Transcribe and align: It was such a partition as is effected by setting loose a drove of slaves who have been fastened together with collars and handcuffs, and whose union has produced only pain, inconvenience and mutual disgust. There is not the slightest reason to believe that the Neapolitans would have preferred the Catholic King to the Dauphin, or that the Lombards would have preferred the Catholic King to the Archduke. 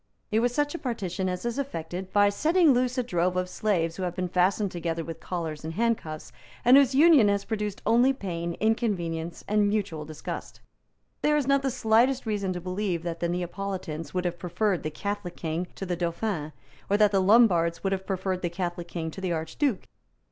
It 0.31 0.39
was 0.39 0.51
such 0.51 0.73
a 0.73 0.79
partition 0.79 1.29
as 1.29 1.45
is 1.45 1.59
effected 1.59 2.11
by 2.11 2.29
setting 2.29 2.73
loose 2.73 2.97
a 2.97 3.03
drove 3.03 3.37
of 3.37 3.47
slaves 3.47 3.97
who 3.97 4.01
have 4.01 4.15
been 4.15 4.29
fastened 4.29 4.71
together 4.71 5.03
with 5.03 5.19
collars 5.19 5.63
and 5.63 5.75
handcuffs, 5.75 6.31
and 6.65 6.75
whose 6.75 6.95
union 6.95 7.27
has 7.27 7.45
produced 7.45 7.83
only 7.85 8.11
pain, 8.11 8.55
inconvenience 8.55 9.43
and 9.47 9.69
mutual 9.69 10.03
disgust. 10.03 10.59
There 11.21 11.37
is 11.37 11.45
not 11.45 11.61
the 11.61 11.69
slightest 11.69 12.25
reason 12.25 12.51
to 12.53 12.59
believe 12.59 13.03
that 13.03 13.19
the 13.19 13.29
Neapolitans 13.29 14.11
would 14.11 14.25
have 14.25 14.39
preferred 14.39 14.81
the 14.81 14.89
Catholic 14.89 15.35
King 15.35 15.67
to 15.75 15.85
the 15.85 15.95
Dauphin, 15.95 16.51
or 16.89 16.97
that 16.97 17.11
the 17.11 17.21
Lombards 17.21 17.83
would 17.83 17.93
have 17.93 18.07
preferred 18.07 18.41
the 18.41 18.49
Catholic 18.49 18.87
King 18.87 19.11
to 19.11 19.21
the 19.21 19.31
Archduke. 19.31 19.85